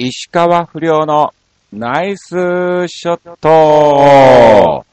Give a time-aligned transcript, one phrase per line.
[0.00, 1.34] 石川不良の
[1.72, 2.28] ナイス
[2.86, 4.84] ショット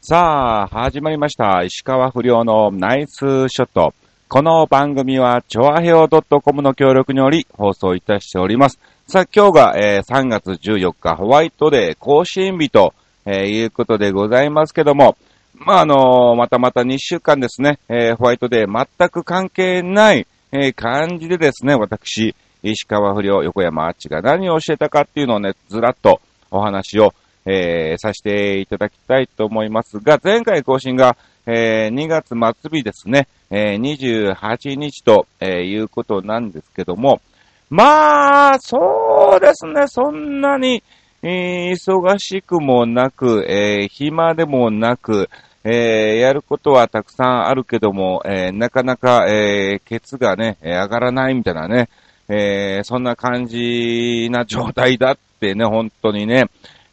[0.00, 1.64] さあ、始まりました。
[1.64, 3.92] 石川不良のナイスショット。
[4.28, 8.78] この番組は、チョアヘオ .com の協力により放送いたしております。
[9.08, 12.94] さあ、今日が、えー3月14日ホワイトデー更新日と、
[13.26, 15.16] えーいうことでございますけども、
[15.56, 26.20] まあ、あのーまたまた2週間ですね、えーホワイトデー全く関係ない、えー感じでですね、私、石川不良、横山あっちが何を教えたかっていうのをね、ずらっと
[26.50, 27.12] お話を、
[27.44, 37.20] えーさせていただきたいと思いますが、前回更新が、えー2月末日ですね、えー28日と、えーいうことなんですけども、
[37.68, 40.84] まあ、そうですね、そんなに、
[41.22, 45.28] えー忙しくもなく、えー暇でもなく、
[45.64, 51.88] えーやることはたくさんあるけども、えーなかなか、えーケツがね、上がらないみたいなね、
[52.28, 56.44] えーそんな感じな状態だってね、本当にね。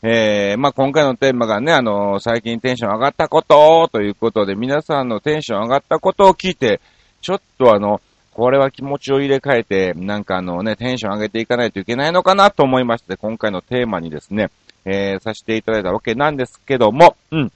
[0.02, 6.80] えーまあ、今回のテーマがね、あの最近テンション上がったことということで、皆さんのテンション上がったことを聞いて、
[7.22, 8.00] ちょっとあの、
[8.34, 14.50] これは気持ちを入れ替えて、なんかあのね、テンション上げていかないといけないのかなと思いまして、今回のテーマにですね、
[14.86, 17.52] えーさせていただいたわけなんですけども、うん。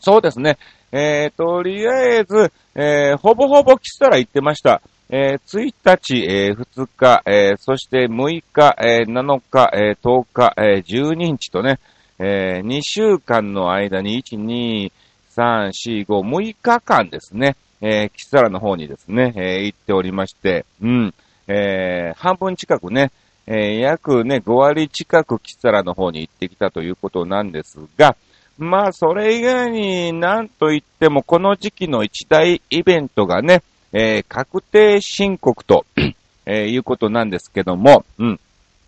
[0.00, 0.56] そうですね。
[0.90, 4.80] えー、とりあえず、えーほぼほぼキスタラ言ってました。
[5.16, 11.78] えー1日、えー2日、えーそして6日、えー7日、えー10日、えー12日とね、
[12.18, 14.90] え2週間の間に1、2、
[15.36, 21.14] 3、4、5、6日間ですね、えーキスラの方にですね、えー行っておりまして、うん、
[21.46, 23.12] えー半分近くね、
[23.46, 28.16] えー約ね、5割近くキスラの方に行ってきたということなんですが、
[28.58, 33.62] まあ、それ以外になんと言っても、この時期の一大イベントがね、
[33.96, 35.86] えー確定申告と、
[36.46, 38.40] えーいうことなんですけども、うん。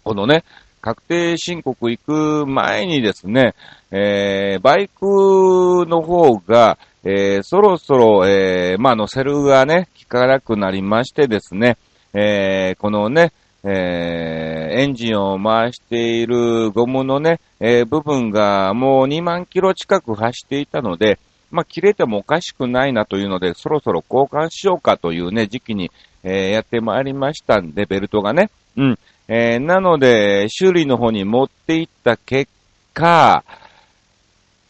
[0.03, 0.43] このね、
[0.81, 3.55] 確定申告行く前にですね、
[3.93, 11.77] えーバイクの方が、えーそろそろ、えーまあ、乗せるがね、効かなくなりましてですね、
[12.13, 13.33] えーこのね、
[13.63, 21.21] えーエンジンを回しているゴムのね、えー部分がもう2万キロ近く走っていたので、
[21.51, 25.91] まあ、切れてもおかしくないなというので、そろそろ交換しようかというね、時期に、
[26.23, 28.51] えーやってまいりましたんで、ベルトがね。
[28.77, 28.99] うん。
[29.29, 32.51] えーなので、修理の方に持っていった結
[32.95, 33.45] 果、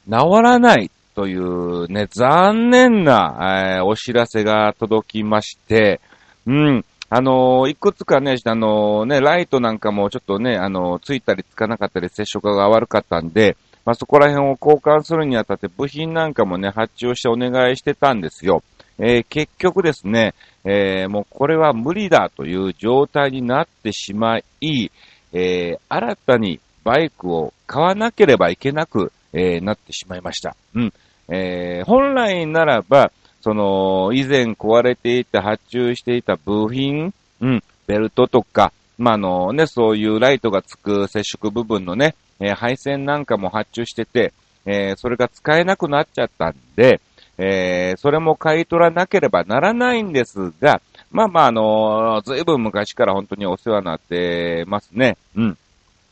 [0.08, 6.00] 治らないというね、残念な、えーお知らせが届きまして、
[6.46, 6.84] うん。
[7.08, 13.56] あのーいくつかね、あのーね、ライトなんかもちょっとね、あのーついたりつかなかったり接触が悪かったんで、
[13.86, 18.62] まあ、そこら辺を交換するにあたって部品なんかもね、発注してお願いしてたんですよ。
[18.98, 24.90] えー結局ですね、えーもうこれは無理だという状態になってしまい、
[25.32, 30.56] えー新たにバイクを買わなければいけなく、えなってしまいました。
[30.74, 30.92] うん。
[31.28, 44.32] え本来ならば、その、以前壊れていた、発注していた部品、うん、ベルトとか、まあ、あのね、そういうライトがつく接触部分のね、えー配線なんかも発注してて、
[44.64, 47.00] えーそれが使えなくなっちゃったんで、
[47.38, 50.80] えーそれも買い取らなければならないんですが、
[51.10, 55.16] まあまあ、あのずいぶん昔から本当にお世話になってますね。
[55.36, 55.58] うん。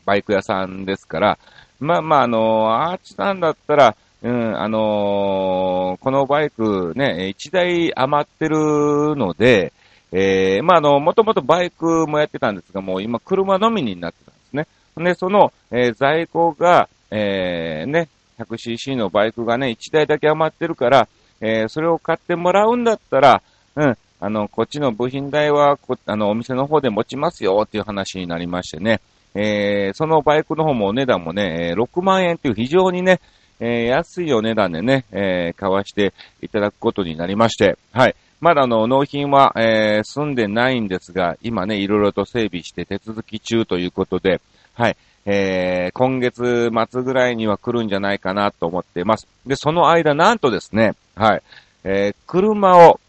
[0.04, 1.38] バイク屋さんですから、
[1.80, 9.72] まあまあ、あのアーチさんだったら、うん、あのこのバイクね、一台余ってるので、
[10.16, 14.68] えーまあ、あの、もともとバイクもやってたんですが、もう今車のみになってたんですね。
[14.96, 18.08] で、その、えー在庫が、えーね、
[18.38, 21.08] 100cc のバイクがね、1台だけ余ってるから、
[21.40, 23.42] えーそれを買ってもらうんだったら、
[23.74, 29.00] うん、あの、こっちの部品代は、こあの、お店の方で持ちますよっていう話になりましてね、
[29.34, 33.20] えーそのバイクの方もお値段もね、えー6万円っていう非常にね、
[33.58, 38.14] えー安いお値段でね、えー買わしていただくことになりまして、はい。
[38.44, 44.42] まだあの、納品は、えー済んでないんですが、今ね、いろいろと整備して手続き中ということで、
[44.74, 44.98] はい。
[45.24, 49.26] えー今月末ぐらいには来るんじゃないかなと思っています。
[49.46, 51.42] で、その間、なんとですね、はい。
[51.84, 53.00] えー車を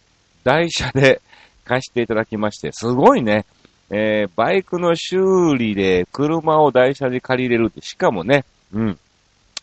[0.46, 1.22] 台車で
[1.66, 3.46] 貸していただきまして、すごいね。
[3.90, 8.98] えーバイクの修理で車を台車で借りれるって、しかもね、うん。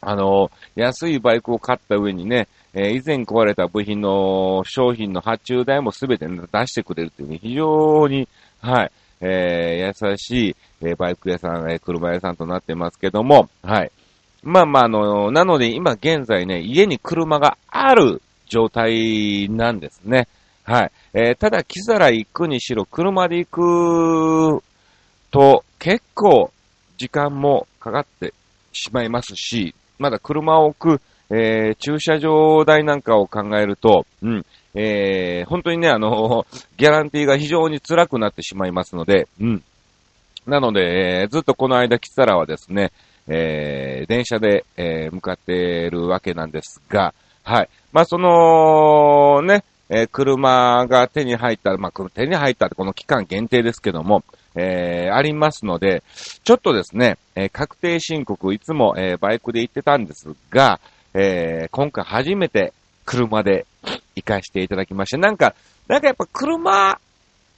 [0.05, 8.29] あの、安いバイクを買った上にね、えー以前壊れた部品の商品の発注代もすべて出してくれるっていうね、非常に、
[8.61, 13.93] はい、えー優しい、えーバイク屋さん、え車屋さんとなってますけども、はい。
[14.43, 20.27] まあまあ、あの、なので今現在ね、家に車がある状態なんですね。
[20.65, 20.93] はい。
[21.15, 23.49] えただ、木更行くにしろ、車で行
[24.59, 24.65] く
[25.31, 26.51] と、結構、
[26.99, 28.35] 時間もかかって
[28.73, 31.01] しまいますし、まだ車を置く、
[31.31, 36.45] えー、駐車場代なんかを考えると、うん、えー、本当にね、あの、
[36.77, 39.63] ギャランティーが非常に辛くなってしまいますので、うん。
[40.47, 42.91] なので、えー、ずっとこの間来たらはですね、
[43.29, 47.15] えー、電車で、えー、向かっているわけなんですが、
[47.45, 47.69] はい。
[47.93, 54.25] まあ、その、ね、えー、車が手に入ったら、まあ、手に入ったってこの期間限定ですけども、
[54.55, 56.03] えー、ありますので、
[56.45, 60.81] ちょっとですね、えー、確定申告、いつも、えー、バイクで行ってたんですが、
[61.13, 62.73] えー、今回初めて
[63.05, 63.67] 車で
[64.17, 65.19] 行かしていただきました。
[65.19, 65.55] なんか、
[65.89, 66.99] なんかやっぱ車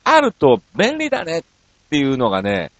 [0.02, 1.42] あると便利だねっ
[1.90, 2.72] ていうのがね、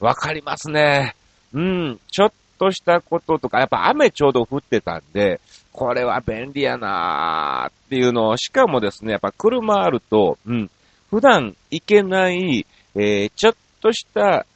[0.00, 1.14] わかりますね。
[1.52, 2.32] うん、ちょっ
[2.64, 5.38] としたこととか、やっぱ雨ちょうど降ってたんで、
[5.70, 10.70] これは便利やなーっていうのを、しかもですね、やっぱ車あると、うん、
[11.10, 14.46] 普段行けない、えー、ちょっとした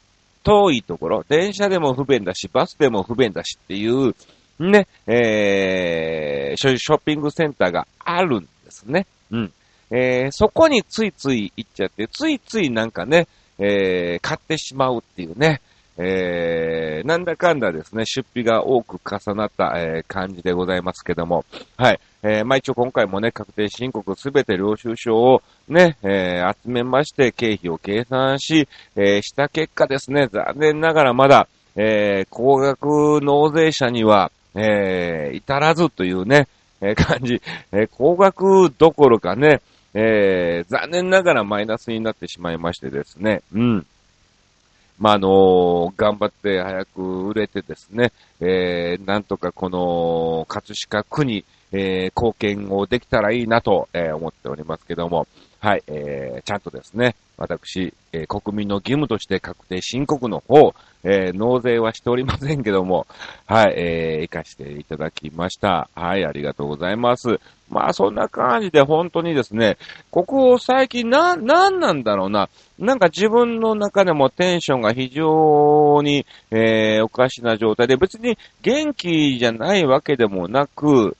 [0.42, 4.14] 遠いところ、電車でも不便だし、バスでも不便だしっていう、
[4.58, 9.06] ね、えー、ショッピングセンターがあるんですね。
[9.30, 9.52] うん。
[9.90, 13.28] えー、そこについつい行っちゃって、ついついなんかね、
[13.58, 15.60] えー、買ってしまうっていうね、
[15.98, 21.44] えー、なんだかんだですね、出費が多く重なった、えー、感じでございますけども、
[21.76, 22.00] はい。
[22.22, 36.46] えー、まあ一応今回もね、確定申告すべて領収書をね、えー、集めまして、経費を計算し、えー、した結果ですね、残念ながらまだ、えー、高額納税者には、えー、至らずというね、
[36.80, 37.42] えー、感じ、
[37.72, 39.62] えー、高額どころかね、
[39.94, 43.86] えー、残念ながらマイナスになってしまいましてですね、うん。
[44.98, 55.26] まあ、あの、頑張って早く売れてですね、えー、なんとかこの、葛飾区に、えー、貢献をできたらいいなと、えー、思っておりますけども、
[55.60, 60.72] はい、えー、ちゃんとですね、私、えー、国民の義務として確定申告の方、
[61.02, 63.06] えー、納税はしておりませんけども、
[63.46, 65.88] はい、えー、活かしていただきました。
[65.94, 67.40] はい、ありがとうございます。
[67.70, 69.78] まあ、そんな感じで本当にですね、
[70.10, 72.48] ここ最近な、なんなんだろうな。
[72.78, 81.16] なんか自分の中でもテンションが非常に、えー、おかしな状態で、別に元気じゃないわけでもなく、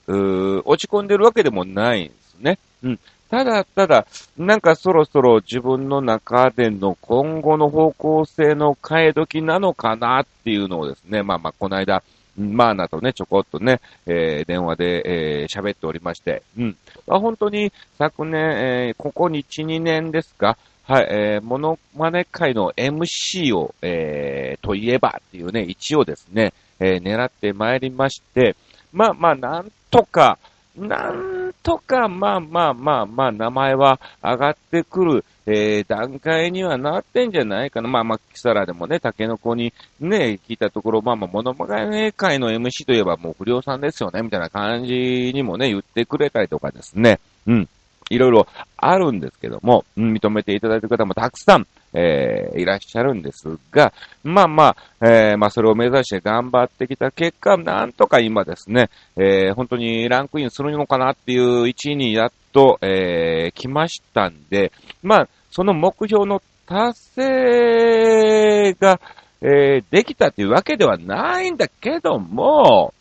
[0.65, 2.57] 落ち込んでるわけでもないんですね。
[2.83, 2.99] うん。
[3.29, 12.03] ただただ、なんかそろそろ自分の中での今後の方向性の変え時なのかなっていうのをですね、まあまあこの間、
[12.37, 15.03] マーナとね、ちょこっとね、えー、電話で、
[15.43, 16.77] えー、喋っておりまして、うん。
[17.05, 18.41] まあ、本当に昨年、
[18.87, 28.55] えー、ここに1、2年ですか、はい、えー、モノマネ界の MC を、えー、といえばっていうね、一応ですね、えー、狙ってまいりまして、
[28.93, 30.39] まあまあ、なんとか、
[30.77, 31.38] なん
[31.69, 37.87] とか、まあまあまあまあ、名前は上がってくる、えー、段階にはなってんじゃないかな。
[37.87, 47.19] まあまあ、キサラでもね、タケノコにね、聞いたところ、まあまあ、モノマネ界の MC といえばもう不良さんですよね、みたいな感じにもね、言ってくれたりとかですね。
[47.45, 47.69] うん。
[48.09, 53.93] いろいろあるんですけども、うん、認めていただいてる方もたくさん、えー、いらっしゃるんですが、
[54.23, 64.71] まあまあ、えー、まあそれを目指して頑張ってきた結果、なんとか今ですね、えー、本当にランクインするのかなっていう1位にやっと、えー、来ましたんで、
[65.01, 68.99] まあ、その目標の達成が、
[69.41, 72.93] えー、できたっていうわけではないんだけども、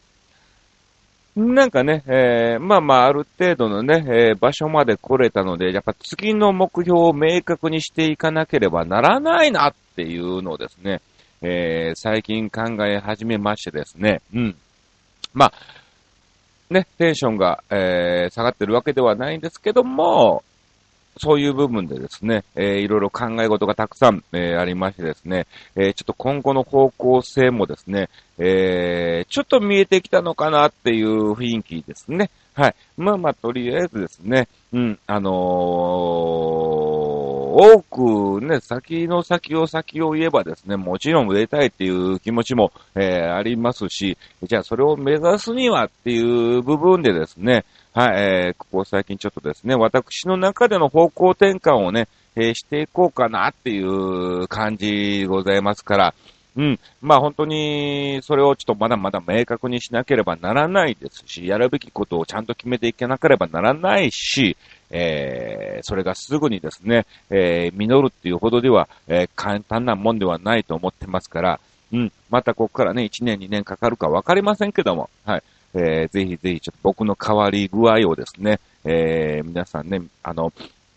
[1.39, 11.01] なんかね、えー、まあまあ、ある程度のね、えー、場所まで来れたので、やっぱ次の目標を明確にしていかなければならないなっていうのをですね、
[11.41, 14.57] えー、最近考え始めましてですね、うん。
[15.33, 15.53] まあ、
[16.75, 20.43] ね、テンションが、えー、下がってるわけではないんですけども、
[21.17, 32.31] そういう部分でですね、えー、いろいろ考え事がたくさん、えー、ありましてですね、えー、ちょっと今後の方向性もですね、えー、ちょっと見えてきたのかなっていう雰囲気ですね。
[32.55, 32.75] はい。
[32.97, 35.33] まあまあ、とりあえずですね、うん、あのー、
[37.49, 47.65] 多くね、先の先を先を言えばですね、もちろん売れたいっていう気持ちも、えー、ありますし、じゃあそれを目指すにはっていう部分でですね、
[47.95, 56.15] はい、えー、ここ最近ちょっとですね、私の中での方向転換をね、えー、していこうかなっていう感じございますから、
[56.59, 56.81] うん。
[57.01, 64.57] まあ本当に、それをちょっとまだまだ明確にしなければならないですし、やるべきことをちゃんと決めていかなければならないし、
[64.91, 71.61] えー、それがすぐにですね、えー、実るっていうほどでは、えー、簡単なもんではないと思ってますから、
[71.93, 72.13] うん。
[72.31, 75.43] またここからね、1年2年かかるかわかりませんけども、はい。
[75.75, 80.53] えー、ぜひぜひちょっと僕の変わり具合をですね、えー、皆さんね、あの、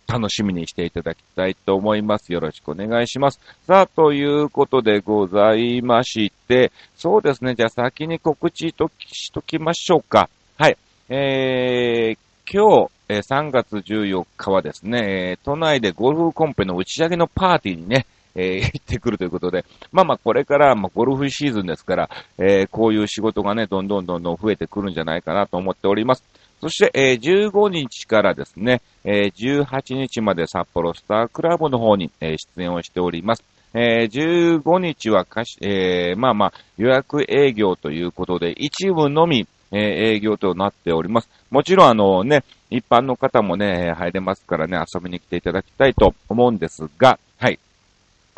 [0.08, 2.34] 楽しみにしていただきたいと思います。
[2.34, 3.40] よろしくお願いします。
[3.66, 10.30] さあ、ということでございまして、そうですね、じゃあ先に告知としときましょうか。
[10.58, 10.78] はい。
[11.08, 12.18] えー、
[12.52, 26.24] 今日、え3月14日はですね、え都内でゴルフコンペの打ち上げのパーティーにね、えー、 行ってくるということで、まあまあこれから、まあ、ゴルフシーズンですから、えー、こういう仕事がね、どんどんどんどん増えてくるんじゃないかなと思っております。
[26.62, 33.44] そして、えー、15日からですね、えー、18日まで札幌スタークラブの方に、えー、出演をしております。
[33.74, 39.80] えー、15日はかし、えー、まあまあ予約営業ということで、一部のみ、えー、
[40.16, 41.30] 営業となっております。
[41.52, 47.60] もちろんあのね、一般の方もね、入れますからね、遊びに来ていただきたいと思うんですが、はい。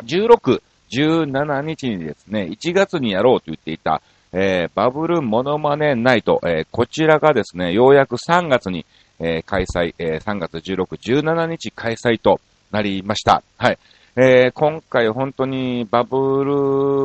[0.04, 4.02] 16、17日にですね、1月にやろうと言っていた、
[4.32, 8.84] えー、バブルモノマネナイト、えー、こちらがですね、ようやく3月に、
[9.20, 12.40] えー、開催、え3月16、17日開催と
[12.72, 13.44] なりました。
[13.56, 13.78] はい。
[14.16, 16.44] え今回本当にバブ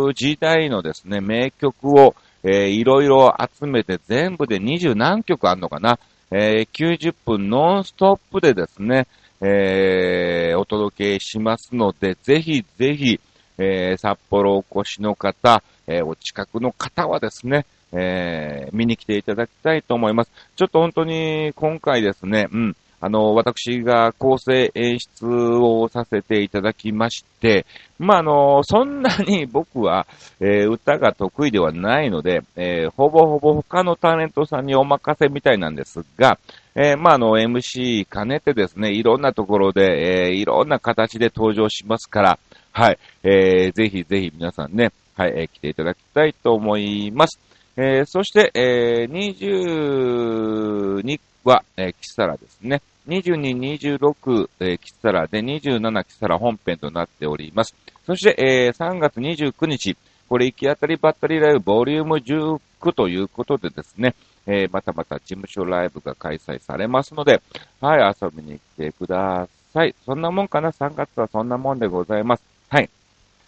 [0.07, 5.99] ル時代のですね、名曲を、えー、いろいろ集めて全部で20何曲あるのかな、
[6.31, 9.07] え90分ノンストップでですね、
[9.41, 13.19] えお届けしますので、ぜひぜひ、
[13.57, 20.31] え札幌お越しの方、えお近くの方はですね、え見に来ていただきたいと思います。
[20.55, 27.65] ちょっと本当に今回ですね、うん、あの、私が構成演出をさせていただきまして、
[27.97, 30.05] まあ、あの、そんなに僕は、
[30.41, 36.39] えー、歌が得意ではないので、えー、ほぼほぼ他のタレントさんにお任せみたいなんですが、
[36.75, 42.39] えー、まあ、あの、MC 兼ねてですね、いろんなところで、え、いろんな形で登場しますから、
[42.71, 47.39] はい、えー、ぜひぜひ皆さんね、はい、え、来ていただきたいと思います。
[47.75, 52.83] え、そして、え、22は、えー、キサラですね。
[53.07, 53.57] 22、
[53.97, 57.75] 26、えー、キサラで27キサラ本編となっております。
[58.05, 59.97] そして、えー、3月29日、
[60.29, 64.13] これ行き当たりばったりライブボリューム19ということでですね、
[64.45, 67.41] えー、またまた事務所ライブが開催されますので、
[67.81, 69.95] はい、遊びに来てください。
[70.05, 72.43] そんなもんかな ?3 月はそんなもんでございます。
[72.69, 72.89] はい。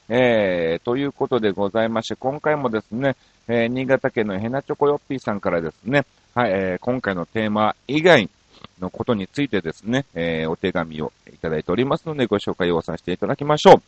[0.09, 3.15] えー、ということでございまして、今回もですね、
[3.47, 6.03] えー、新潟県のヘナチョコヨッピーさんからですね、
[6.33, 8.29] はい、えー、今回のテーマ以外
[8.79, 13.81] のことについてですね、えー、お手紙をいただいておりますので、ご紹介をさせていただきましょう。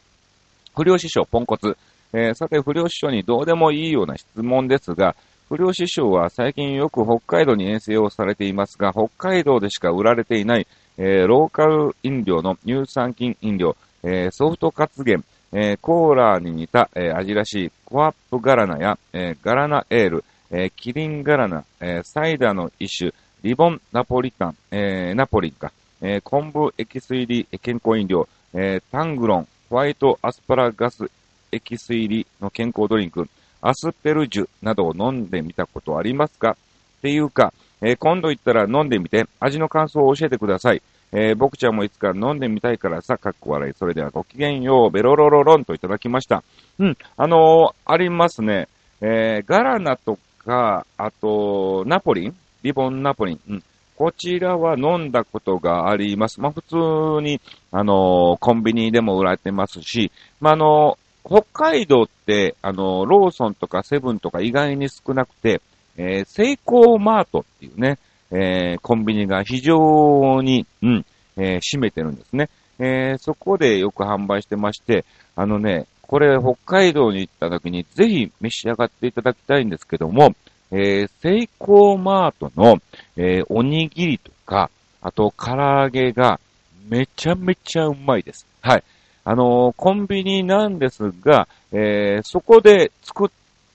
[0.76, 1.78] 不良師匠、ポンコツ。
[2.12, 5.16] えー、さて、不良師匠にどうでもいいような質問ですが、
[5.48, 31.10] 不良師匠は最近よく北海道に遠征をされていますが、北海道でしか売られていない、えー、ローカル飲料の乳酸菌飲料、えー、ソフト活源、えー、コーラに似た、え、味らしいコアップガラナや、えー、ガラナエール、えキリンガラナ、えサイダーの一種、リボンナポリタン、えナポリンか、え昆布エキス入り健康飲料、えタングロン、ホワイトアスパラガス
[31.52, 33.28] エキス入りの健康ドリンク、
[33.62, 36.52] アスペルジュなどを飲んでみたことありますか？
[36.52, 36.56] っ
[37.02, 40.84] ていうか、え今度行ったら飲んでみて、味の感想を教えてください。
[41.12, 43.74] えー、僕ちゃんもいつか飲んでみたいからさ、かっこ笑い。
[43.74, 46.44] それではごきげんよう、ベロロロロンといただきました。
[46.80, 48.68] うん、あのー、ありますね。
[49.02, 52.36] えー、ガラナとか、あと、ナポリン？
[52.64, 53.40] リボンナポリン。
[53.50, 53.64] うん。
[53.96, 56.42] こちらは飲んだことがあります。
[56.42, 57.40] まあ、普通に、
[57.72, 65.62] あのー、コンビニでも売られてますし、まあ、あのー、北海道って、あのー、ローソンとかセブンとか意外に少なくて、
[65.96, 68.00] えー、セイコーマートっていうね、
[68.32, 71.06] えー、コンビニが非常に、うん、
[71.38, 72.50] えー、占めてるんですね。
[72.80, 80.36] えー、そこでよく販売してまして、あのね、これ北海道に行った時にぜひ召し上がっていただきたいんですけども、
[80.70, 82.78] えー、セイコーマートの、
[83.18, 84.70] えー、おにぎりとか、
[85.02, 86.40] あと唐揚げが
[86.88, 88.46] めちゃめちゃうまいです。
[88.62, 88.84] はい。
[89.24, 93.30] あのー、コンビニなんですが、えー、そこで作っ、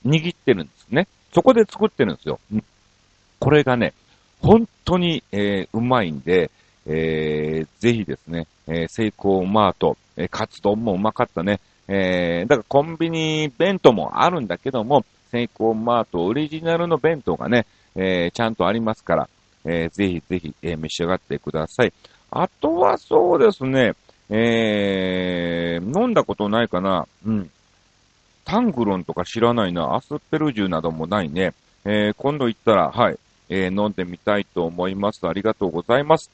[0.05, 1.09] 握ってるんですね。
[1.33, 2.39] そこで作ってるんですよ。
[3.39, 3.93] これがね、
[4.39, 6.51] 本当に、えー、うまいんで、
[6.85, 11.59] えー、ぜひですね、えー、セイコーマート、えー、カツ丼もうまかったね。
[11.91, 17.65] えー、だからコンビニ弁当もあるんだけども、セイコーマートオリジナルの弁当がね、
[17.95, 19.29] えー、ちゃんとありますから、
[19.65, 21.93] えー、ぜひぜひ、えー、召し上がってください。
[22.29, 23.93] あとはそうですね、
[24.29, 27.07] えー、飲んだことないかな。
[27.25, 27.49] うん。
[28.45, 29.95] タングロンとか知らないな。
[29.95, 31.53] アスペルジュなどもないね。
[31.85, 33.17] えー、今度行ったら、はい。
[33.49, 35.27] えー、飲んでみたいと思います。
[35.27, 36.29] ありがとうございます。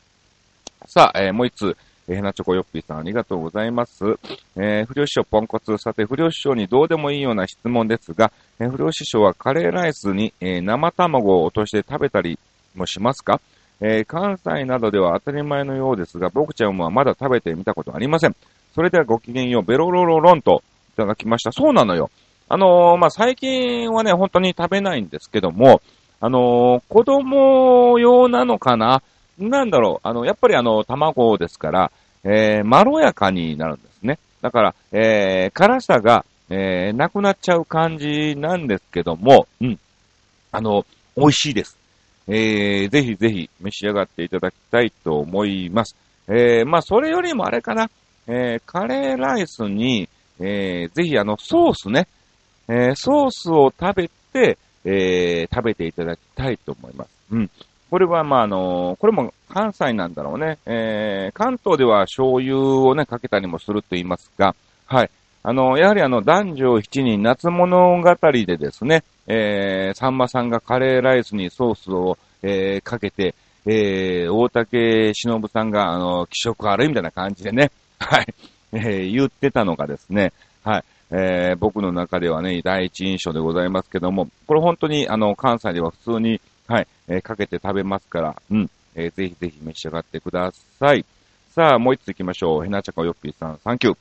[0.86, 4.04] さあ、えー、もう一つ、えー、ヘナチョコヨッピーさんありがとうございます。
[4.56, 5.78] えー、不良師匠ポンコツ。
[5.78, 12.38] さて、不良師匠にどうでもいいような質問ですが、えー、不良師匠はカレーライスに、えー、生卵を落として食べたり
[12.76, 13.42] もしますか？
[13.82, 18.36] えー、関西などでは当たり前のようですが、僕ちゃんはまだ食べてみたことありません。
[18.74, 21.52] それではごきげんよう、ベロロロロンといただきました。
[21.52, 22.10] そうなのよ。
[22.48, 25.82] あのー、まあ、最近はね、本当に食べないんですけども、
[26.22, 29.02] あのー、子供用なのかな？
[29.38, 31.92] なんだろう、あの、やっぱりあの、卵ですから、
[32.24, 34.20] えー、まろやかになるんですね。
[34.42, 39.80] だから、えー、辛さが、えー、なくなっちゃう感じなんですけども、うん。
[40.52, 40.86] あの、
[41.18, 41.78] 美味しいです。
[42.28, 45.96] えー、ぜひぜひ召し上がっていただきたいと思います。
[46.28, 47.90] えー、まあ、それよりもあれかな、
[48.28, 52.08] えー、カレーライスに、えー、ぜひあの、ソースね、
[52.68, 57.10] えー、ソースを食べて、えー、食べていただきたいと思います。
[57.32, 57.52] うん。
[57.96, 60.58] これは、まあ、あの、これも関西なんだろうね。
[60.66, 62.60] えー、関東では醤油
[62.90, 64.54] をね、かけたりもすると言いますが、
[64.86, 65.12] はい。
[65.44, 73.34] あの、やはりあの、男女七人夏物語でですね、えー、さんまさんがカレーライスにソースを、えー、かけて、
[73.66, 78.26] えー、大竹しのぶさんが、あの、気色悪いみたいな感じでね、 はい、
[78.74, 80.34] えー、言ってたのがですね、
[80.66, 91.06] はい、えー、僕の中ではね、第一印象でございますけども、これ本当に、あの、関西では普通に、はい、えー、かけて食べますから、うん、えー、ぜひぜひ召し上がってください。
[91.52, 92.64] さあ、もう一つ行きましょう。
[92.64, 93.98] ヘナチャカヨッピーさん、サンキュー。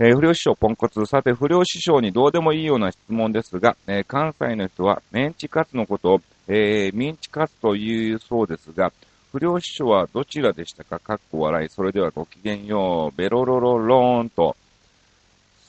[0.00, 1.04] えー、不良師匠ポンコツ。
[1.06, 8.92] さて、不良師匠にどうでもいいような質問ですが、えー、関西の人はメンチカツのことを、えー、ミンチカツというそうですが、
[9.32, 10.98] 不良師匠はどちらでしたか？
[10.98, 11.68] かっこ笑い。
[11.68, 13.16] それではごきげんよう。
[13.16, 14.56] ベロロロローンと。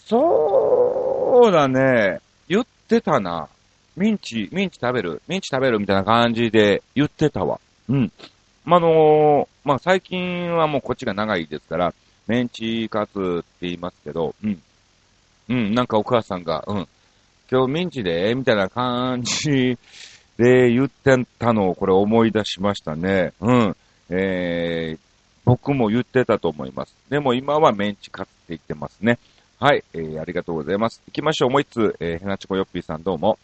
[0.06, 2.20] そうだね。
[2.50, 3.48] 言ってたな。
[3.96, 7.60] ミンチ、ミンチ食べるミンチ食べるみたいな感じで言ってたわ。
[7.90, 8.12] うん。
[8.64, 11.94] まあ、のー、まあ、最近はもうこっちが長いですから、
[12.28, 14.62] メンチカツって言いますけど、うん。
[15.50, 16.88] うん、なんかお母さんが、うん。
[17.52, 19.78] 今日ミンチでみたいな感じ
[20.38, 23.34] で言ってたのをこれ思い出しましたね。
[23.42, 23.76] うん。
[24.10, 25.00] えー、
[25.44, 26.96] 僕も言ってたと思います。
[27.10, 29.20] でも今はメンチカツって言ってますね。
[29.60, 31.02] はい、えー、ありがとうございます。
[31.08, 31.50] 行きましょう。
[31.50, 33.38] もう一つ、えー、ヘナチコヨッピーさんどうも。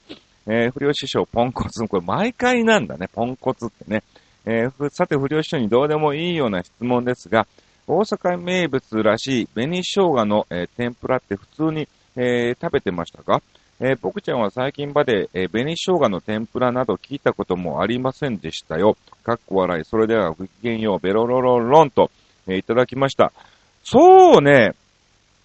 [0.49, 1.85] えー、不良師匠、ポンコツ。
[1.87, 4.03] これ毎回なんだね、ポンコツってね。
[4.45, 7.45] えー、さて、不良師匠にどうでもいいような質問ですが、
[7.85, 13.41] 大阪名物らしい紅生姜の、えー、天ぷらって普通に、えー、食べてましたか？
[13.79, 18.97] えー、僕ちゃんは最近まで、えー、紅生姜の天ぷらなど聞いたこともありませんでしたよ。
[19.23, 19.85] かっこ笑い。
[19.85, 22.09] それではごきげんよう、ベロロロロンと、
[22.47, 23.31] えー、いただきました。
[23.83, 24.71] そうね、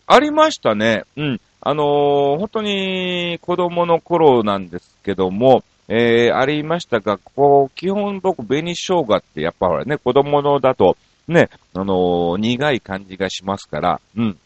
[0.07, 1.03] ありましたね。
[1.17, 1.41] うん。
[1.65, 10.97] あのー、本当に子供の頃なんですけども、えー、ありましたが、こう、基本僕、紅生姜ってやっぱほらね、子供のだと、
[11.29, 14.39] ね、あのー、苦い感じがしますから、うん。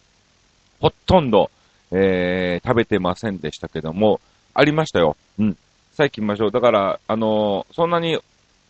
[0.78, 1.50] ほとんど、
[1.90, 4.20] えー、食べてませんでしたけども、
[4.52, 5.16] ありましたよ。
[5.38, 5.56] うん。
[5.92, 6.50] さあ行きましょう。
[6.50, 8.18] だから、あの、そんなに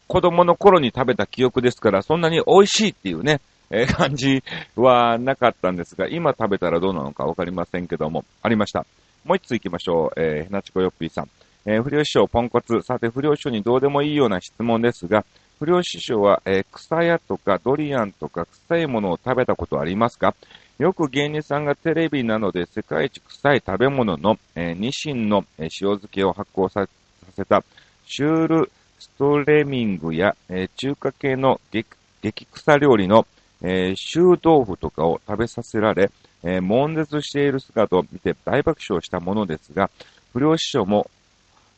[0.06, 4.42] 子供の頃に食べた記憶ですから、そんなに美味しいっていうね、え、感じ
[4.76, 8.86] はなかったんですが、今食べたらどうなのかわかりませんけども、ありました。
[9.24, 10.20] もう一つ行きましょう。
[10.20, 11.28] えー、ひなちこよっぴーさん。
[11.64, 12.80] えー、不良師匠ポンコツ。
[12.82, 15.24] さて、不良師匠にどうでもいいような質問ですが、
[15.58, 20.34] 不良師匠は、えー、草屋とかドリアンとか臭いものを食べたことありますか？
[20.78, 26.86] よく芸人さんがテレビなどで世界一臭い食べ物の、えー、ニシンの、え、塩漬けを発酵さ
[27.34, 27.64] せた
[28.04, 31.88] シュールストレミングや、えー、中華系の激
[32.20, 33.26] 激臭料理の、
[33.62, 36.10] えー、臭豆腐とかを食べさせられ、
[36.42, 39.90] えー、悶絶している姿を見て大爆笑したものですが、
[40.32, 41.10] 不良師匠も、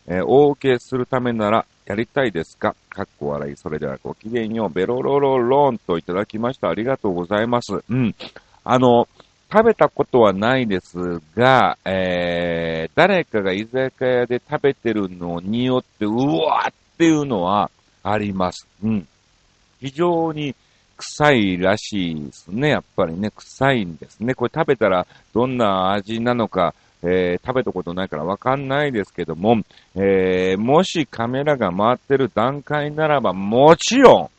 [0.06, 2.74] えー、大受けするためならやりたいですか？
[2.90, 3.56] かっこ笑い。
[3.56, 4.68] それではごきげんよう。
[4.68, 6.68] ベロロロロンといただきました。
[6.68, 7.82] ありがとうございます。
[7.88, 8.14] うん。
[8.64, 9.08] あの、
[9.50, 17.70] 食べたことはないですが、えー、誰かが居酒屋で食べてるのによって、うわーっていうのは
[18.02, 18.66] あります。
[18.82, 19.08] うん。
[19.80, 20.54] 非常に
[20.98, 22.70] 臭いらしいですね。
[22.70, 24.34] やっぱりね、臭いんですね。
[24.34, 29.62] これ食べたらどんな味なのか、えー、食べたことないからわかんないですけども、
[29.94, 34.30] えー、もしカメラが回ってる段階ならば、もちろ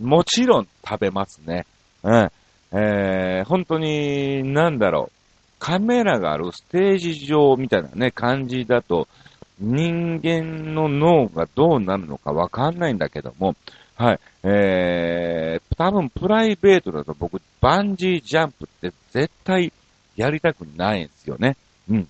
[0.00, 1.64] ん、もちろん食べますね。
[2.02, 2.30] うん。
[2.72, 5.12] えー、本当に、なんだろう。
[5.58, 9.08] カメラがあるステージ上みたいなね、感じだと、
[9.58, 13.54] 人間の脳がどうなるのかわかんないんだけども、
[13.96, 14.20] はい。
[14.42, 19.72] えー、多分プライベートだと僕、バンジージャンプって絶対
[20.16, 21.56] やりたくないんですよね。
[21.88, 22.08] うん。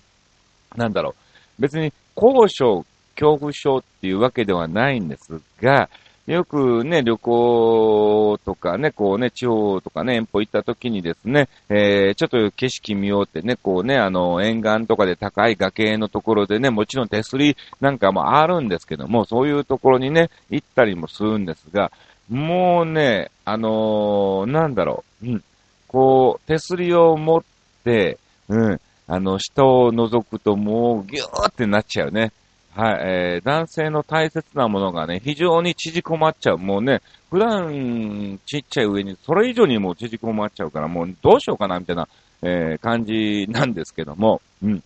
[0.75, 1.15] なんだろ
[1.59, 1.61] う。
[1.61, 5.89] 別に高所恐怖症っていうわけではないんですが、
[6.27, 21.91] よくね、旅行とかね、こうね、地方とかね、遠方行った時にですね、えー、ちょっと景色見ようってね、こうね、あの、沿岸とかで高い崖のところでね、もちろん手すりなんかもあるんですけども、そういうところにね、行ったりもするんですが、
[22.27, 25.43] もうね、あのー、なんだろう、うん。
[25.87, 27.43] こう、手すりを持っ
[27.83, 28.17] て、
[28.49, 28.81] うん。
[29.07, 32.31] あの、下を覗くともうギューってなっちゃうね。
[32.75, 36.57] はい、えー、男性の大切なものがね、非常に縮こまっちゃう。
[36.57, 42.09] もうね、普段ちっちゃい上に、それ以上にもう縮こまっちゃうから、もうどうしようかな、みたいな、
[42.41, 44.83] えー、感じなんですけども、うん。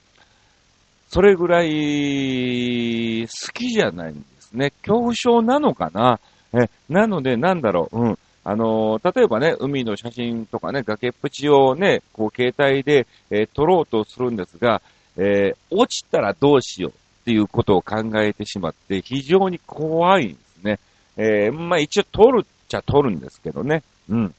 [1.08, 4.72] それぐらい好きじゃないんですね。
[4.84, 6.20] 恐怖症なのかな？
[6.54, 8.20] え、なので、なんだろう、うん。
[8.44, 14.84] あのー、例えばね、海の写真とかね、崖っぷちをね、こう、携帯で、えー、撮ろうとするんですが、
[15.18, 16.94] えー、落ちたらどうしよう
[17.30, 20.80] っていうことを考えてしまって、非常に怖いんですね。
[21.16, 23.84] えまあ一応撮るっちゃ撮るんですけどね。
[24.10, 24.34] うん。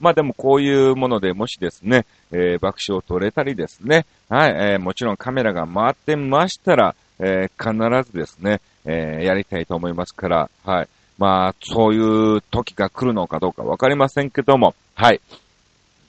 [0.00, 7.74] まあでもこういうものでもしですね、え爆笑を撮れたりですね、はい、えもちろんカメラが回ってましたら、え必
[8.10, 10.88] ずですね、えやりたいと思いますから、はい。
[11.18, 15.20] まあ、そういう時が来るのかどうかわかりませんけども、はい。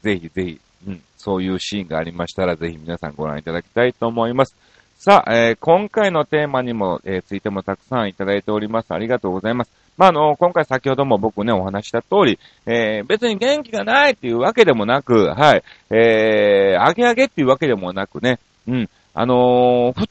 [0.01, 4.55] ぜひぜひ、うん、そういうシーンがありましたら、ぜひ皆さんご覧いただきたいと思います。
[4.99, 8.91] さあ、えー、今回のテーマにも、えー、ついてもたくさんいただいております。
[8.91, 9.71] ありがとうございます。
[9.95, 20.07] まあ、あの、今回先ほども僕ね、お話した通り、えー、別に元気がないっていうわけでもなく、はい、えー、あげあげっていうわけでもなくね、うん、あのー、普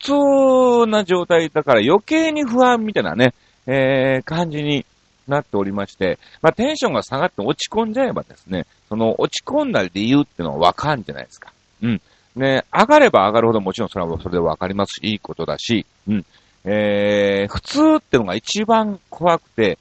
[0.85, 3.35] 通な状態だから余計に不安みたいなね、
[3.67, 4.87] えー、感じに
[5.27, 11.53] なっておりまして、まあ、テンションが下がって落ち込んじゃえばですね、その落ち込んだ理由ってのはわかんじゃないですか。
[11.83, 12.01] うん。
[12.37, 16.25] ね、上がれば上がるほどもちろんそれはそれでわかりますし、いいことだし、うん。
[16.65, 19.79] えー、普通ってのが一番怖くて、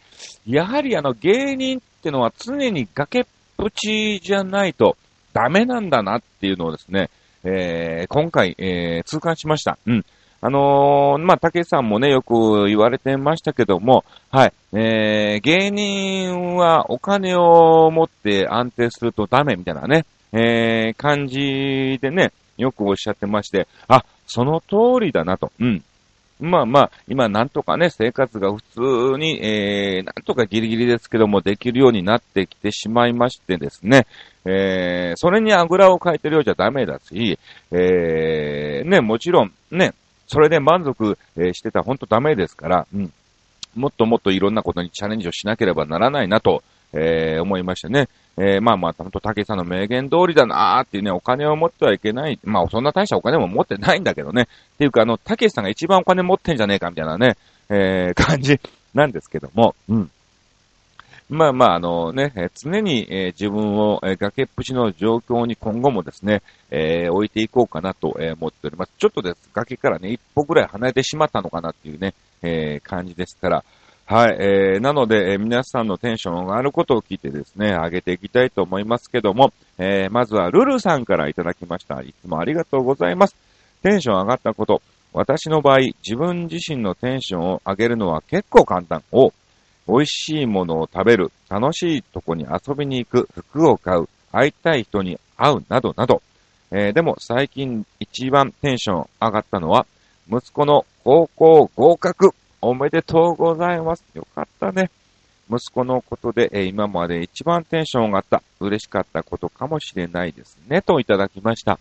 [0.47, 3.25] やはりあの芸人ってのは常に崖っ
[3.57, 4.95] ぷちじゃないと
[5.33, 7.09] ダメなんだなっていうのをですね、
[7.43, 9.77] えー、今回、えー、痛感しました。
[9.85, 10.05] うん。
[10.41, 25.51] あのー、まあ、竹さんもね、よく言われてましたけども、はい、えー、芸人はお金を持って安定するとダメみたいなね、えー、感じでね、よくおっしゃってまして、あ、その通りだなと。
[25.59, 25.83] うん。
[26.39, 28.79] まあまあ、今なんとかね、生活が普通
[29.17, 34.05] に、えー、なんとかギリギリですけども、できるようになってきてしまいましてですね、
[34.43, 37.39] えー、それにあぐらをかいてるようじゃダメだし、
[37.71, 39.93] えー、ね、もちろん、ね、
[40.27, 43.13] それで満足、えしてたら本当ダメですから、うん。
[43.75, 46.63] もっともっといろんなことにチャレンジをしなければならないなと、
[46.93, 48.09] えー、思いましたね。
[48.37, 52.37] えー、まあまあ、ほんと、竹さんの名言通りだなーっていうね、お金を持ってはいけない。
[52.43, 54.43] まあ、そんな大したお金も持ってないんだけどね。
[54.43, 57.37] っていうか、あの、竹さんが一番お金持ってんじゃねえかみたいなね、
[57.69, 58.59] えー、感じ
[58.93, 60.11] なんですけども、うん。
[61.29, 68.91] まあまあ、あのね、常に、えー、自分を、えー、崖っぷちの状況に今後もですね、えー、置いていこうかなと、え思っております。
[68.99, 73.63] ちょっとです、崖からね、一歩ぐらい離れてしまったのかなっていうね、え感じですから、
[74.07, 82.01] はい、えー、なので、えー、皆さんのテンションが上がることを聞いてですね、上げていきたいと思いますけども、えー、まずはルルさんからいただきました。
[82.01, 83.35] いつもありがとうございます。
[83.81, 84.83] テンション上がったこと。
[85.11, 89.01] 私の場合、自分自身のテンションを上げるのは結構簡単。
[89.11, 89.31] お、
[89.87, 96.21] 美味しいものを食べる、楽しいとこに遊びに行く、服を買う、会いたい人に会う、などなど。
[96.69, 99.87] えー、でも最近一番テンション上がったのは、
[100.31, 104.03] 息子の高校合格おめでとうございます。
[104.13, 104.89] よかったね。
[105.49, 110.81] 息子のことで、えー、今まで一番テンション上がった、嬉しかったことかもしれないですね。
[110.81, 111.79] といただきました。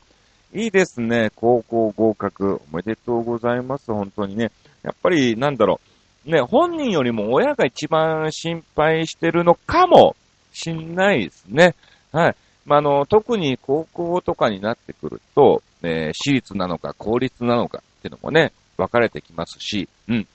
[0.53, 1.31] いいですね。
[1.35, 2.61] 高校合格。
[2.73, 3.91] おめでとうございます。
[3.93, 4.53] 本当にね。
[4.83, 5.81] やっぱり、なんだろ
[6.27, 6.31] う。
[6.31, 10.17] ね、本人よりも親が一番心配してるのかも
[10.53, 11.75] しんないですね。
[12.13, 12.37] はい。
[12.67, 20.27] まあ、の、特に高校とかになってくると、えー、私立なのか公立なのかっていうのもね、分かれてきますし、うん。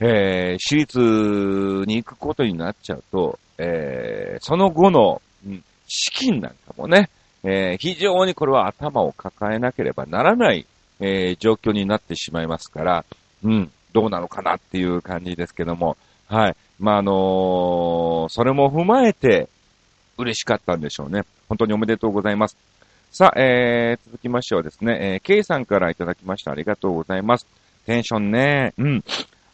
[0.00, 0.98] えー、私立
[1.86, 7.10] に行くことになっちゃうと、えー、その後の、うん、資金なんかもね、
[7.44, 10.66] えー、非常にこれは頭を抱えなければならない、
[11.00, 13.04] えー、状況になってしまいますから、
[13.44, 15.96] うん、どうなのかなっていう感じですけども、
[16.28, 16.56] はい。
[16.78, 19.48] まあ、あのー、それも踏まえて、
[20.16, 21.22] 嬉しかったんでしょうね。
[21.48, 22.56] 本当におめでとうございます。
[23.10, 26.52] さあ、えー、続きましてはですね、えー、K さんからいただきました。
[26.52, 27.46] ありがとうございます。
[27.86, 29.04] テンションね、うん。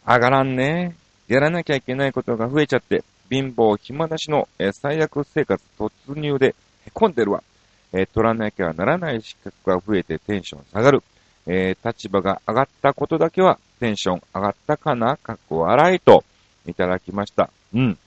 [0.07, 0.95] 上がらんね。
[1.27, 7.43] やらなきゃいけないことが増えちゃって、貧乏、暇なしの、え、最悪生活突入で凹んでるわ。
[7.91, 11.03] え、取らなきゃならない資格が増えてテンション下がる。
[11.45, 15.17] えー、立場が上がったことだけはテンション上がったかな？
[15.17, 16.23] かっこ笑いと
[16.65, 17.49] いただきました。
[17.73, 17.97] うん。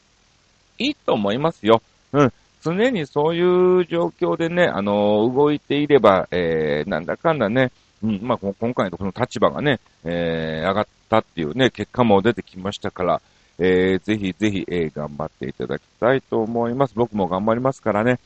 [0.78, 1.82] いいと思いますよ。
[2.12, 2.32] うん。
[2.62, 13.22] 常にそういう状況でね、あの、動いていれば、えー、なんだかんだね、うん、まあ、今回のこの立場がね、えー、上がったっていうね、結果も出てきましたから、
[13.58, 16.94] えー、ぜひぜひ、えー、頑張っていただきたいと思います。
[16.96, 18.18] 僕も頑張りますからね。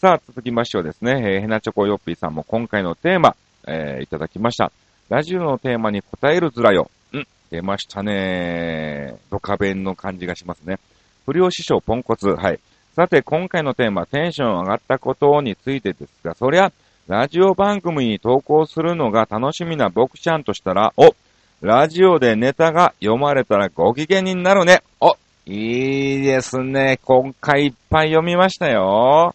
[0.00, 3.36] さあ、続きましてはですね、えー、ヘナチョコヨッピーさんも今回のテーマ、
[3.68, 4.72] えー、いただきました。
[5.08, 6.90] ラジオのテーマに答えるずらよ。
[7.12, 9.14] うん、出ましたね。
[9.30, 10.80] ドカ弁の感じがしますね。
[11.26, 12.30] 不良師匠ポンコツ。
[12.30, 12.58] はい。
[12.96, 16.72] さて、今回のテーマ、テンション上がったことについてですが、そりゃ、
[17.08, 21.14] ラジオ番組に投稿するのが楽しみな僕ちゃんとしたら、お、
[21.60, 24.82] ラジオでネタが読まれたらご機嫌になるね。
[25.00, 27.00] お、いいですね。
[27.04, 29.34] 今回いっぱい読みましたよ。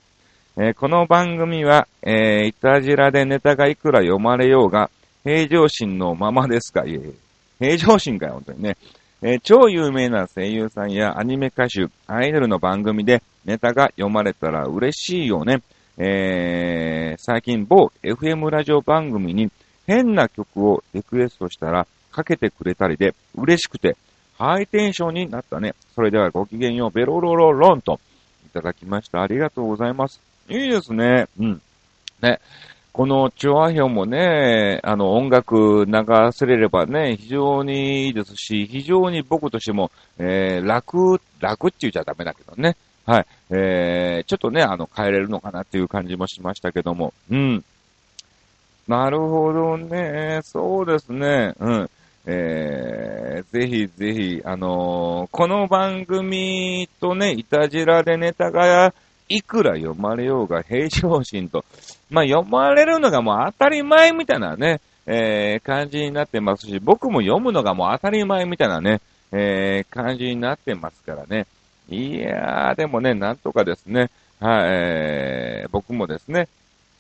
[0.55, 4.89] えー、この番組は、えー、いたじらでネタがいくら読まれようが、
[5.23, 6.85] 平常心のままですか？
[6.85, 7.11] いえ、
[7.59, 8.77] 平常心かよ、本当にね。
[9.21, 15.61] えー、超有名な声優さんやアニメ歌手、アイドルの番組でネタが読まれたら嬉しいよね。
[15.97, 19.51] えー、最近某 FM ラジオ番組に
[19.85, 23.97] 変な曲をリクエストしたらかけてくれたりで嬉しくて
[24.37, 25.73] ハイテンションになったね。
[25.95, 27.99] それではごきげんよう、ベロロロロンと
[28.45, 29.23] いただきました。
[29.23, 30.21] ありがとうございます。
[30.47, 31.27] いいですね。
[31.39, 31.61] うん。
[32.21, 32.39] ね。
[32.93, 35.93] このチョアヒョンもね、あの音楽流
[36.31, 42.75] せれればね、非常にいいですし、非常に僕としても、えー、楽、楽って言っちゃダメだけどね。
[43.07, 43.25] はい。
[43.51, 47.13] えー、ちょっとね、あの、変えれるのかなっていう感じもしましたけども。
[47.31, 47.63] うん。
[48.85, 50.41] なるほどね。
[50.43, 51.53] そうですね。
[51.57, 51.89] うん。
[52.25, 58.93] えー、ぜひぜひ、あのー、この番組とね、いたじらでネタが
[59.29, 61.63] いくら読まれようが平常心と、
[62.09, 68.99] まあ読まれるのがもう当たり前みたいなね、えー、感じになってますし、僕も読むのがもう当たり前みたいなね、
[69.31, 71.47] えー、感じになってますからね。
[71.89, 76.47] いやー、でもね、なんとかですね、はい、えー、僕もですね、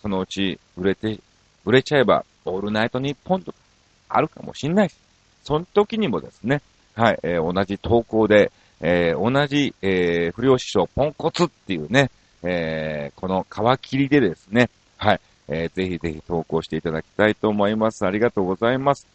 [0.01, 1.19] そのうち売れて、
[1.65, 3.57] 売れちゃえば、オールナイトニッポンとか、
[4.09, 4.95] あるかもしんないし、
[5.43, 6.61] その時にもですね、
[6.95, 12.09] はい、えー、同じ投稿で、えー、同じ、えー、不良師匠ポンコツっていうね、
[12.43, 13.45] えー、この
[13.77, 18.05] 皮切りでですね、はい、えー、ぜひぜひ投稿していただきたいと思います。
[18.05, 19.07] ありがとうございます。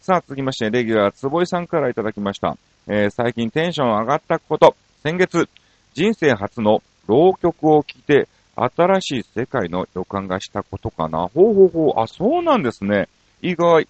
[0.00, 2.56] さあ、続きまして、レギュラー、つぼいさんからいただきました。
[2.86, 5.48] えー、最近テンション上がったこと、先月、
[5.94, 11.28] 人生初の浪曲を聴いて、新しい世界の予感がしたことかな。
[11.34, 13.08] ほうほうほう、あ、そうなんですね。
[13.40, 13.88] 意外。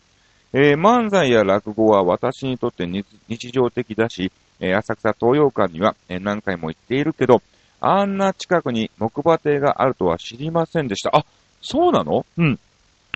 [0.52, 7.40] えー、漫才や落語は私にとって日常的だし、えー、浅草東洋館には、えー、何回も行っているけど、
[7.80, 11.16] あんな近くに木馬亭があるとは知りませんでした。
[11.16, 11.24] あ、
[11.62, 12.26] そうなの？
[12.36, 12.58] うん。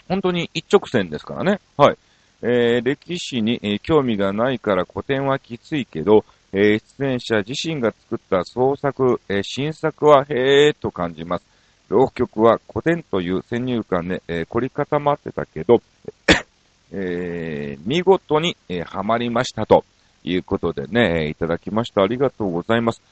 [0.09, 1.61] 本当に一直線ですからね。
[1.77, 1.97] はい。
[2.43, 6.25] えー、歴史に、えー、興味がないから古典はきついけど、
[6.57, 11.45] えー、出演者自身が作った創作、え新作はへーと感じます。
[11.89, 15.83] 浪曲は古典という先入観で、え凝り固まってたけど、
[16.95, 19.85] え見事に、えハマりましたと
[20.23, 22.05] いうことでね、いただきました。
[22.05, 23.03] ありがとうございます。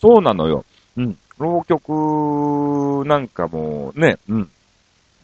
[0.00, 0.64] そうなのよ。
[0.96, 1.16] うん。
[1.38, 4.50] 浪曲なんかもね、うん。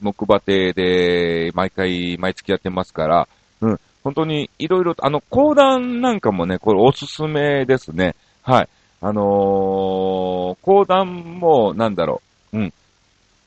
[0.01, 3.29] 木馬亭で毎回、毎月やってますから、
[3.61, 3.81] うん。
[4.05, 8.15] 本当にいろいろ、あの、講談なんかもね、これおすすめですね。
[8.43, 8.69] はい。
[9.01, 9.25] あのー、
[10.63, 12.21] 講談も、なんだろ
[12.53, 12.73] う、うん。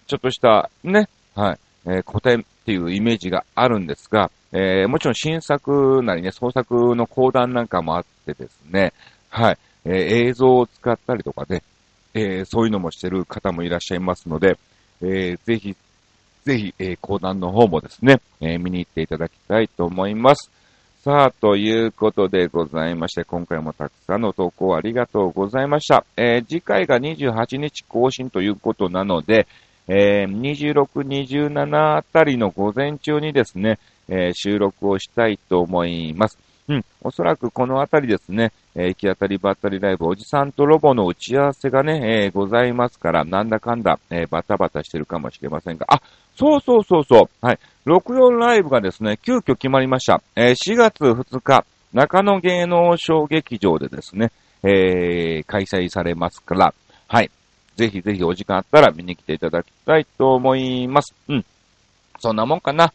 [0.08, 1.60] ちょっとした、ね、はい。
[1.86, 8.93] えー、古典っていうイメージがあるんですが、えー、もちろん新作なりね、創作の講談なんかもあってですね、
[9.30, 9.58] はい。
[9.86, 9.93] えー、
[10.30, 11.62] 映像を使ったりとかね、
[12.13, 14.58] えー、そういうのもしてる方もいらっしゃいますので、
[15.02, 15.76] えー、ぜひ、
[16.48, 20.50] ぜひ、えー、講談の方もですね、えー、見に行っていただきたいと思います。
[21.04, 26.06] さあ、ということでございまして、今回もたくさんの投稿ありがとうございました。
[26.16, 29.46] えー、次回が28日更新ということなので、
[29.90, 36.38] えー、26、27あたりの午前中にですね、えー、収録をしたいと思います。
[36.70, 46.00] うん、おそらくこのあたりですね、えー、行き当たりばったりライブ、おじさんとロボの打ち合わせがね、えー、ございますから、なんだかんだ、えー、バタバタしてるかもしれませんが、あ、
[46.36, 50.22] そうそうそうそう、はい、64ライブがですね、急遽決まりました。
[50.36, 54.32] え、4月2日、中野芸能小劇場でですね、
[54.63, 56.74] え、開催されますから、
[57.08, 57.32] はい、
[57.78, 61.16] ぜひぜひお時間あったら見に来ていただきたいと思います。
[61.30, 61.46] うん。
[62.20, 62.92] そんなもんかな。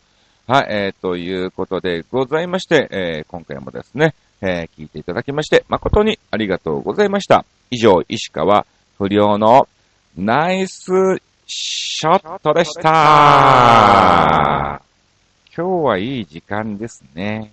[0.47, 7.44] はい、えー、ということでございまして、えー、今回もですね、えー、聞いていただきまして、誠にありがとうございました。
[7.70, 8.66] 以上、石川
[8.98, 9.68] 不良の
[10.16, 10.90] ナイス
[11.46, 12.83] ショットでした。
[15.57, 17.52] 今日はいい時間ですね。